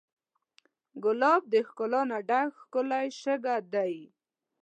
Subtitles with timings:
[1.03, 3.95] ګلاب د ښکلا نه ډک ښکلی شګه دی.